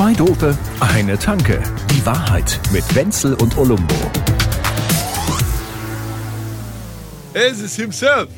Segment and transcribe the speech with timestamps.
[0.00, 1.62] Zwei Dope, eine Tanke.
[1.90, 3.94] Die Wahrheit mit Wenzel und Olumbo.
[7.34, 8.30] Es ist himself.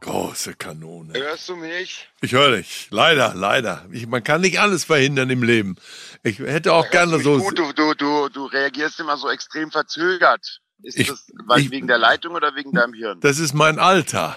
[0.00, 1.12] Große Kanone.
[1.14, 2.08] Hörst du mich?
[2.20, 2.88] Ich höre dich.
[2.90, 3.86] Leider, leider.
[3.92, 5.76] Ich, man kann nicht alles verhindern im Leben.
[6.24, 7.38] Ich hätte auch gerne so.
[7.38, 10.58] Gut, du, du, du, du reagierst immer so extrem verzögert.
[10.82, 11.28] Ist Ich- das
[11.58, 13.20] ich- wegen der Leitung oder wegen deinem Hirn?
[13.20, 14.36] Das ist mein Alter.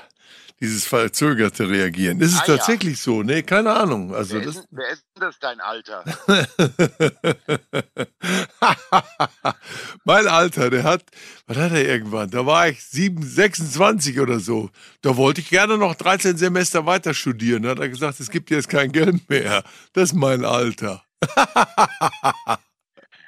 [0.62, 2.22] Dieses verzögerte Reagieren.
[2.22, 2.58] Ist es Ah, ja.
[2.58, 3.24] tatsächlich so?
[3.24, 4.14] Nee, keine Ahnung.
[4.14, 4.58] Also wer, das.
[4.58, 6.04] ist, denn- wer ist denn das dein Alter?
[10.06, 11.04] mein Alter, der hat,
[11.48, 12.30] was hat er irgendwann?
[12.30, 14.70] Da war ich 7, 26 oder so.
[15.02, 17.64] Da wollte ich gerne noch 13 Semester weiter studieren.
[17.64, 19.64] Da hat er gesagt, es gibt jetzt kein Geld mehr.
[19.94, 21.04] Das ist mein Alter.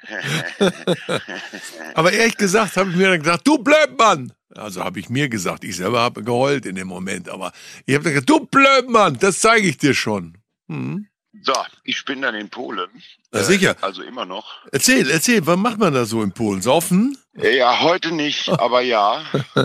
[1.94, 4.32] Aber ehrlich gesagt habe ich mir dann gedacht, du Blödmann.
[4.56, 7.28] Also habe ich mir gesagt, ich selber habe geheult in dem Moment.
[7.28, 7.52] Aber
[7.86, 10.38] ich habe gesagt, du Blödmann, das zeige ich dir schon.
[10.68, 11.06] Hm?
[11.42, 12.88] So, ich bin dann in Polen.
[13.32, 13.76] Na sicher.
[13.80, 14.64] Also immer noch.
[14.70, 16.62] Erzähl, erzähl, was macht man da so in Polen?
[16.62, 17.18] Saufen?
[17.36, 19.22] Ja, heute nicht, aber ja.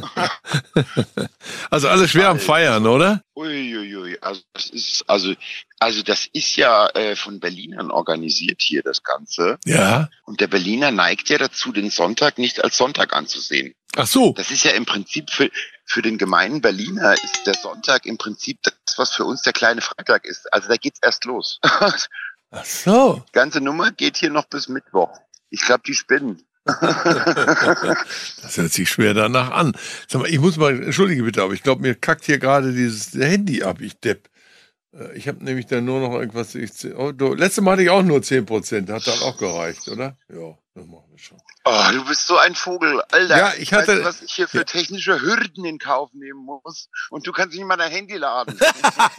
[1.70, 3.22] Also alles schwer am Feiern, oder?
[3.36, 5.34] Uiuiui, also das ist also
[5.80, 10.10] also das ist ja äh, von Berlinern organisiert hier das Ganze Ja.
[10.24, 13.76] und der Berliner neigt ja dazu, den Sonntag nicht als Sonntag anzusehen.
[13.96, 14.34] Ach so.
[14.34, 15.50] Das ist ja im Prinzip für
[15.86, 19.82] für den gemeinen Berliner ist der Sonntag im Prinzip das, was für uns der kleine
[19.82, 20.52] Freitag ist.
[20.54, 21.60] Also da geht's erst los.
[22.52, 23.24] Ach so.
[23.28, 25.12] Die ganze Nummer geht hier noch bis Mittwoch.
[25.50, 26.44] Ich glaube, die spinnen.
[28.42, 29.74] Das hört sich schwer danach an.
[30.08, 33.14] Sag mal, ich muss mal, entschuldige bitte, aber ich glaube, mir kackt hier gerade dieses
[33.14, 34.30] Handy ab, ich Depp.
[34.94, 36.56] Äh, Ich habe nämlich dann nur noch irgendwas.
[36.56, 40.18] Ich, oh, du, letztes Mal hatte ich auch nur 10%, hat dann auch gereicht, oder?
[40.34, 41.38] Ja, das machen wir schon.
[41.66, 43.38] Oh, du bist so ein Vogel, Alter.
[43.38, 44.64] Ja, ich hatte- weißt du, was ich hier für Ja.
[44.64, 48.58] technische Hürden in Kauf nehmen muss und du kannst nicht mal dein Handy laden.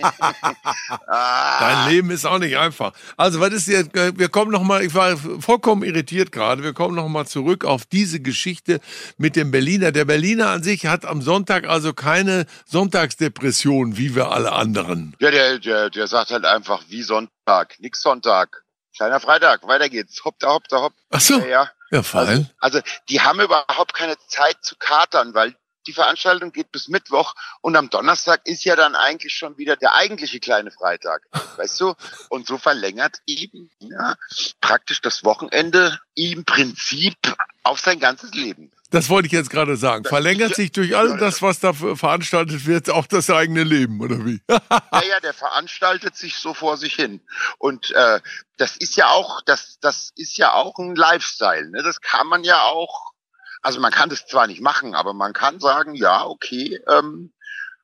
[1.06, 2.93] ah, Dein Leben ist auch nicht einfach.
[3.16, 7.27] Also, was ist jetzt, wir kommen nochmal, ich war vollkommen irritiert gerade, wir kommen nochmal
[7.27, 8.81] zurück auf diese Geschichte
[9.19, 9.93] mit dem Berliner.
[9.93, 15.15] Der Berliner an sich hat am Sonntag also keine Sonntagsdepression, wie wir alle anderen.
[15.21, 18.65] ja, der, der, der sagt halt einfach, wie Sonntag, nix Sonntag.
[18.97, 20.25] Kleiner Freitag, weiter geht's.
[20.25, 20.95] Hopp da, hopp da, hopp.
[21.11, 21.71] Ach so, Ja, ja.
[21.91, 22.51] ja, fein.
[22.59, 25.55] Also, die haben überhaupt keine Zeit zu katern, weil
[25.87, 29.95] die Veranstaltung geht bis Mittwoch und am Donnerstag ist ja dann eigentlich schon wieder der
[29.95, 31.23] eigentliche kleine Freitag,
[31.56, 31.95] weißt du?
[32.29, 34.15] Und so verlängert eben ja,
[34.61, 37.17] praktisch das Wochenende im Prinzip
[37.62, 38.73] auf sein ganzes Leben.
[38.91, 40.05] Das wollte ich jetzt gerade sagen.
[40.05, 44.41] Verlängert sich durch all das, was da veranstaltet wird, auch das eigene Leben, oder wie?
[44.93, 47.21] Naja, der veranstaltet sich so vor sich hin.
[47.59, 48.21] Und äh,
[48.56, 51.71] das ist ja auch, das, das ist ja auch ein Lifestyle.
[51.71, 51.83] Ne?
[51.83, 53.12] Das kann man ja auch,
[53.62, 57.33] also man kann das zwar nicht machen, aber man kann sagen, ja, okay, ähm,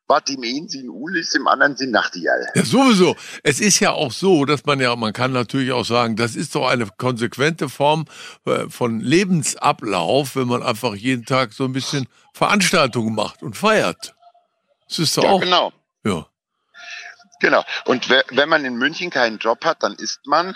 [0.09, 2.47] was im einen Sinn Ulis, im anderen Sinn Nachtigall.
[2.55, 3.17] Ja, sowieso.
[3.43, 6.55] Es ist ja auch so, dass man ja, man kann natürlich auch sagen, das ist
[6.55, 8.05] doch eine konsequente Form
[8.45, 14.15] äh, von Lebensablauf, wenn man einfach jeden Tag so ein bisschen Veranstaltungen macht und feiert.
[14.89, 15.41] Das ist doch Ja, auch.
[15.41, 15.73] genau.
[16.05, 16.27] Ja.
[17.41, 17.65] Genau.
[17.85, 20.55] Und we- wenn man in München keinen Job hat, dann ist man,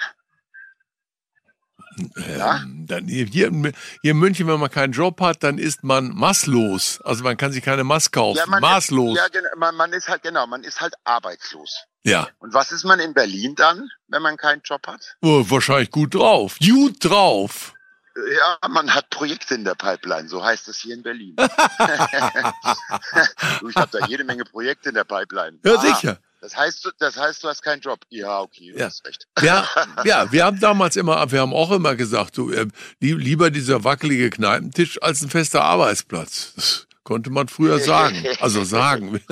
[2.37, 2.57] Ja?
[2.63, 3.73] Ähm, dann hier, hier in
[4.19, 7.01] München, wenn man keinen Job hat, dann ist man maßlos.
[7.03, 8.39] Also man kann sich keine Maß kaufen.
[8.39, 9.17] ja, man, Maßlos.
[9.17, 11.85] ja, genau, man, man ist halt, genau, man ist halt arbeitslos.
[12.05, 12.29] ja.
[12.39, 15.17] Und was ist man in Berlin dann, wenn man keinen Job hat?
[15.23, 16.57] Oh, wahrscheinlich gut drauf.
[16.61, 17.75] Gut drauf.
[18.17, 21.37] Ja, man hat Projekte in der Pipeline, so heißt es hier in Berlin.
[23.69, 25.59] ich habe da jede Menge Projekte in der Pipeline.
[25.65, 26.19] Ja, Ah, sicher.
[26.41, 28.01] Das heißt, du, das heißt, du hast keinen Job.
[28.09, 28.87] Ja, okay, du Ja.
[28.87, 29.27] hast recht.
[29.43, 29.69] Ja,
[30.05, 32.67] ja, wir haben damals immer, wir haben auch immer gesagt, so, äh,
[33.01, 36.55] li- lieber dieser wackelige Kneipentisch als ein fester Arbeitsplatz.
[36.57, 38.25] Das konnte man früher sagen.
[38.41, 39.21] Also sagen.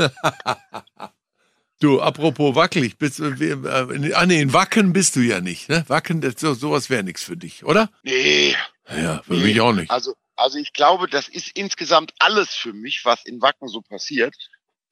[1.80, 5.68] Du, apropos wackelig, bist, äh, wir- äh, ah nee, in Wacken bist du ja nicht,
[5.68, 5.84] ne?
[5.86, 7.88] Wacken, das, so, sowas wäre nichts für dich, oder?
[8.02, 8.56] Nee,
[8.90, 9.88] Ja, für mich auch nicht.
[9.88, 14.34] Also, also ich glaube, das ist insgesamt alles für mich, was in Wacken so passiert,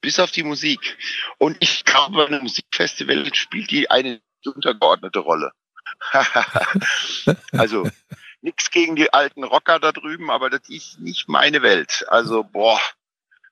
[0.01, 0.97] bis auf die Musik.
[1.37, 5.51] Und ich glaube, bei einem Musikfestival spielt die eine untergeordnete Rolle.
[7.51, 7.89] also
[8.41, 12.05] nichts gegen die alten Rocker da drüben, aber das ist nicht meine Welt.
[12.07, 12.79] Also boah,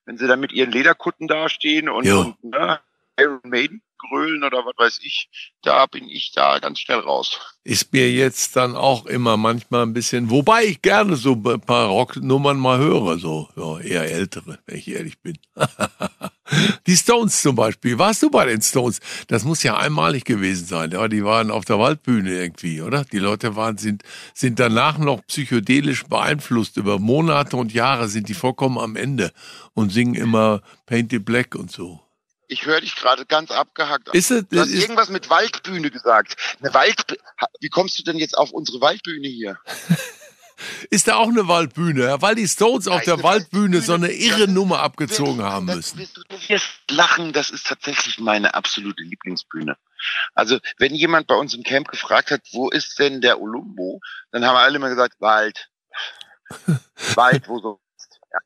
[0.06, 2.80] wenn sie da mit ihren Lederkutten dastehen und, und ne,
[3.20, 5.30] Iron Maiden grölen oder was weiß ich,
[5.64, 7.40] da bin ich da ganz schnell raus.
[7.64, 11.88] Ist mir jetzt dann auch immer manchmal ein bisschen, wobei ich gerne so ein paar
[11.88, 15.38] Rocknummern mal höre, so ja, eher ältere, wenn ich ehrlich bin.
[16.88, 17.98] Die Stones zum Beispiel.
[17.98, 19.00] Warst du bei den Stones?
[19.28, 20.92] Das muss ja einmalig gewesen sein.
[20.92, 23.06] Ja, die waren auf der Waldbühne irgendwie, oder?
[23.06, 24.04] Die Leute waren, sind,
[24.34, 26.78] sind danach noch psychedelisch beeinflusst.
[26.78, 29.32] Über Monate und Jahre sind die vollkommen am Ende
[29.74, 32.02] und singen immer Painted Black und so.
[32.48, 34.10] Ich höre dich gerade ganz abgehackt.
[34.14, 36.36] Ist es, Du hast ist, irgendwas mit Waldbühne gesagt.
[36.62, 37.18] Eine Wald.
[37.60, 39.58] Wie kommst du denn jetzt auf unsere Waldbühne hier?
[40.90, 42.22] ist da auch eine Waldbühne?
[42.22, 46.08] Weil die Stones auf der Waldbühne so eine irre Nummer abgezogen haben müssen.
[46.30, 49.78] Du wirst lachen, das ist tatsächlich meine absolute Lieblingsbühne.
[50.34, 54.00] Also, wenn jemand bei uns im Camp gefragt hat, wo ist denn der Olumbo,
[54.32, 55.70] dann haben alle immer gesagt, Wald.
[57.16, 57.82] Wald, wo so.
[58.32, 58.40] Ja.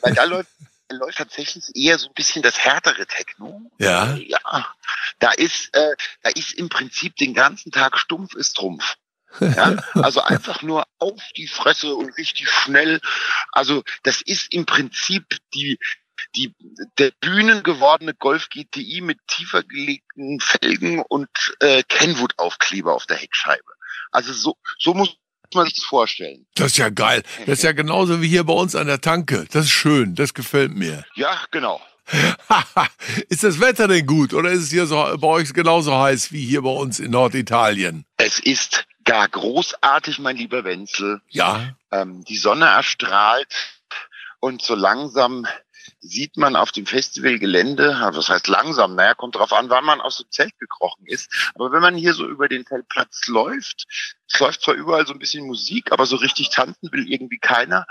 [0.00, 0.50] Weil da läuft,
[0.90, 3.70] läuft tatsächlich eher so ein bisschen das härtere Techno.
[3.78, 4.14] Ja.
[4.16, 4.74] Ja,
[5.18, 8.96] da ist, äh, da ist im Prinzip den ganzen Tag stumpf ist Trumpf.
[9.40, 13.00] Ja, also einfach nur auf die Fresse und richtig schnell.
[13.52, 15.78] Also das ist im Prinzip die,
[16.36, 16.54] die,
[16.98, 21.28] der bühnengewordene Golf GTI mit tiefer gelegten Felgen und
[21.60, 23.72] äh, Kenwood-Aufkleber auf der Heckscheibe.
[24.12, 25.16] Also so, so muss
[25.54, 26.46] man sich das vorstellen.
[26.54, 27.22] Das ist ja geil.
[27.46, 29.46] Das ist ja genauso wie hier bei uns an der Tanke.
[29.52, 30.14] Das ist schön.
[30.14, 31.04] Das gefällt mir.
[31.14, 31.80] Ja, genau.
[33.28, 36.44] ist das Wetter denn gut oder ist es hier so bei euch genauso heiß wie
[36.44, 38.04] hier bei uns in Norditalien?
[38.18, 41.20] Es ist gar großartig, mein lieber Wenzel.
[41.28, 41.76] Ja.
[41.90, 43.54] ähm, die Sonne erstrahlt
[44.40, 45.46] und so langsam
[46.00, 50.18] sieht man auf dem Festivalgelände, was heißt langsam, naja, kommt drauf an, wann man aus
[50.18, 53.86] dem Zelt gekrochen ist, aber wenn man hier so über den Zeltplatz läuft,
[54.30, 57.86] es läuft zwar überall so ein bisschen Musik, aber so richtig tanzen will irgendwie keiner,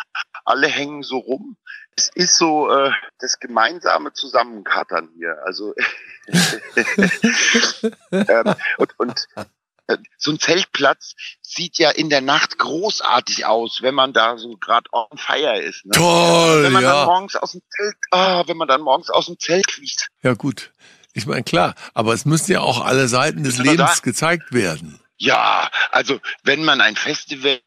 [0.46, 1.58] alle hängen so rum.
[1.96, 5.74] Es ist so äh, das gemeinsame Zusammenkattern hier, also
[8.12, 9.28] ähm, und, und
[10.18, 14.90] so ein Zeltplatz sieht ja in der Nacht großartig aus, wenn man da so gerade
[14.92, 15.86] on fire ist.
[15.86, 15.92] Ne?
[15.92, 17.06] Toll, wenn man dann ja.
[17.06, 20.08] morgens aus dem Zelt, ah, wenn man dann morgens aus dem Zelt kriecht.
[20.22, 20.72] Ja, gut.
[21.14, 21.76] Ich meine, klar.
[21.94, 24.02] Aber es müssen ja auch alle Seiten des Lebens da?
[24.02, 25.00] gezeigt werden.
[25.18, 27.62] Ja, also wenn man ein Festival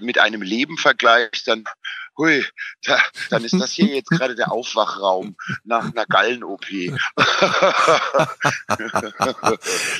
[0.00, 1.64] mit einem Leben vergleicht, dann
[2.20, 2.44] hui,
[2.84, 2.98] da,
[3.30, 6.66] dann ist das hier jetzt gerade der Aufwachraum nach einer Gallen-OP.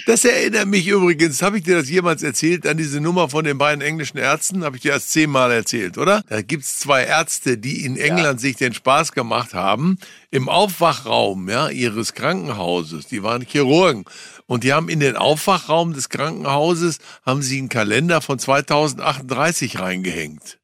[0.07, 3.59] Das erinnert mich übrigens, habe ich dir das jemals erzählt, an diese Nummer von den
[3.59, 4.65] beiden englischen Ärzten?
[4.65, 6.23] Habe ich dir erst zehnmal erzählt, oder?
[6.29, 9.99] Da gibt's zwei Ärzte, die in England sich den Spaß gemacht haben,
[10.31, 14.05] im Aufwachraum ja, ihres Krankenhauses, die waren Chirurgen,
[14.47, 20.60] und die haben in den Aufwachraum des Krankenhauses, haben sie einen Kalender von 2038 reingehängt.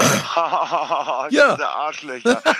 [1.30, 1.54] Ja.
[1.54, 2.42] Diese Arschlöcher.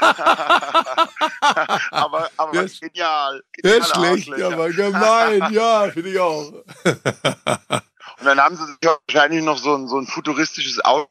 [1.90, 3.42] aber aber Ja, genial.
[3.62, 6.52] Ja, geniale schlecht, aber gemein, ja, finde ich auch.
[6.84, 11.08] Und dann haben sie sich wahrscheinlich noch so ein, so ein futuristisches Auto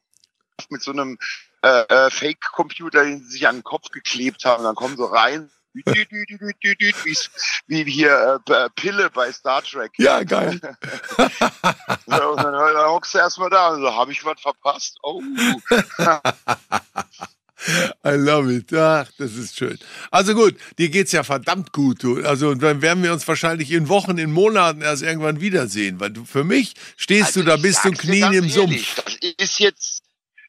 [0.69, 1.17] mit so einem
[1.61, 4.63] äh, äh, Fake-Computer, den sie sich an den Kopf geklebt haben.
[4.63, 5.83] Dann kommen so rein, wie,
[7.67, 9.91] wie hier äh, Pille bei Star Trek.
[9.97, 10.59] Ja, geil.
[12.07, 14.97] So, und dann, dann hockst du erstmal da und so, habe ich was verpasst?
[15.01, 15.21] Oh.
[18.03, 18.73] I love it.
[18.73, 19.77] Ach, das ist schön.
[20.09, 22.03] Also gut, dir geht's ja verdammt gut.
[22.03, 22.23] Du.
[22.23, 26.25] Also dann werden wir uns wahrscheinlich in Wochen, in Monaten erst irgendwann wiedersehen, weil du
[26.25, 28.95] für mich stehst du da Also bis zum Knien im ehrlich, Sumpf.
[28.95, 30.03] Das ist jetzt,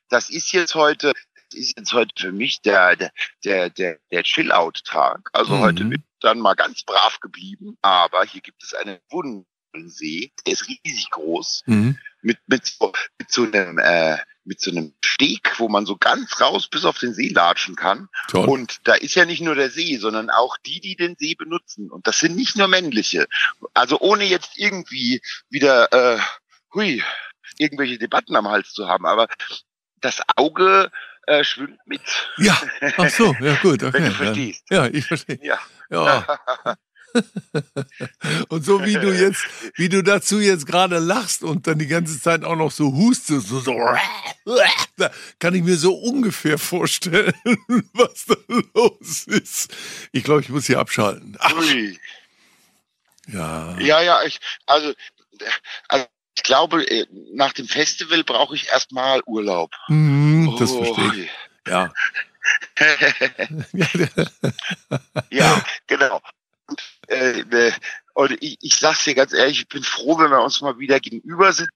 [0.09, 1.13] das ist jetzt heute,
[1.55, 5.31] ist jetzt heute für mich der, der, der, der, Chill-Out-Tag.
[5.33, 5.61] Also Mhm.
[5.61, 7.77] heute wird dann mal ganz brav geblieben.
[7.83, 10.33] Aber hier gibt es einen wundervollen See.
[10.47, 11.63] Der ist riesig groß.
[11.67, 11.99] Mhm.
[12.23, 16.41] Mit, mit, so, mit so einem, äh, mit so einem Steg, wo man so ganz
[16.41, 18.09] raus bis auf den See latschen kann.
[18.29, 18.49] Toll.
[18.49, 21.91] Und da ist ja nicht nur der See, sondern auch die, die den See benutzen.
[21.91, 23.27] Und das sind nicht nur männliche.
[23.75, 26.21] Also ohne jetzt irgendwie wieder, äh,
[26.75, 27.03] hui,
[27.59, 29.07] irgendwelche Debatten am Hals zu haben.
[29.07, 29.29] Aber
[30.01, 30.91] das Auge
[31.27, 32.01] äh, schwimmt mit.
[32.39, 32.61] ja,
[32.97, 33.93] ach so, ja gut, okay.
[33.93, 34.65] Wenn du verstehst.
[34.71, 35.39] Ja, ich verstehe.
[35.43, 35.59] Ja.
[35.91, 36.39] Ja.
[38.49, 39.45] Und so wie du jetzt,
[39.77, 43.49] wie du dazu jetzt gerade lachst und dann die ganze Zeit auch noch so hustest,
[43.49, 43.79] so, so
[45.39, 47.35] kann ich mir so ungefähr vorstellen,
[47.93, 48.37] was da
[48.75, 49.75] los ist.
[50.13, 51.37] Ich glaube, ich muss hier abschalten.
[51.39, 51.53] Ach,
[53.29, 53.79] ja.
[53.79, 54.95] Ja, ja, ich, also,
[55.89, 56.07] also
[56.43, 59.71] ich glaube, äh, nach dem Festival brauche ich erstmal Urlaub.
[59.87, 61.31] Mhm, das Oh, verstehe ich.
[61.69, 61.93] Ja.
[65.31, 66.21] Ja, genau.
[66.67, 67.73] Und, äh, äh,
[68.15, 70.99] und ich, ich sag's dir ganz ehrlich, ich bin froh, wenn wir uns mal wieder
[70.99, 71.71] gegenüber sind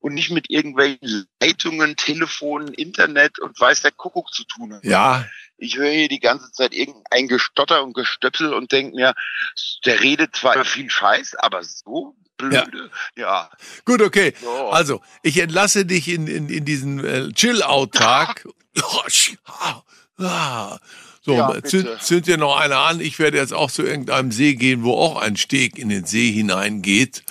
[0.00, 4.88] und nicht mit irgendwelchen Leitungen, Telefonen, Internet und weiß der Kuckuck zu tun haben.
[4.88, 5.26] ja,
[5.58, 9.14] Ich höre hier die ganze Zeit irgendein Gestotter und Gestöpsel und denke mir,
[9.84, 12.90] der redet zwar viel Scheiß, aber so blöde.
[13.16, 13.50] Ja.
[13.84, 14.34] gut, okay.
[14.40, 14.68] So.
[14.68, 18.46] Also, ich entlasse dich in, in, in diesen äh, Chill-Out-Tag.
[20.18, 20.78] Ah.
[21.20, 21.98] so, Ja, zünd, bitte.
[22.00, 23.00] zünd dir noch einer an.
[23.00, 26.32] Ich werde jetzt auch zu irgendeinem See gehen, wo auch ein Steg in den See
[26.32, 27.22] hineingeht.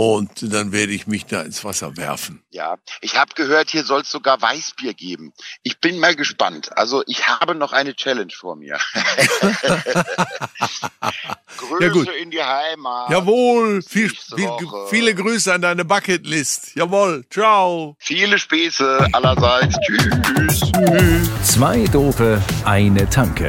[0.00, 2.40] Und dann werde ich mich da ins Wasser werfen.
[2.50, 5.32] Ja, ich habe gehört, hier soll es sogar Weißbier geben.
[5.64, 6.70] Ich bin mal gespannt.
[6.78, 8.78] Also ich habe noch eine Challenge vor mir.
[11.56, 12.08] Grüße Ja, gut.
[12.22, 13.10] in die Heimat.
[13.10, 14.48] Jawohl, viel, viel,
[14.88, 16.76] viele Grüße an deine Bucketlist.
[16.76, 17.96] Jawohl, ciao.
[17.98, 19.74] Viele Späße allerseits.
[19.80, 20.60] Tschüss.
[21.42, 23.48] Zwei Dope, eine Tanke.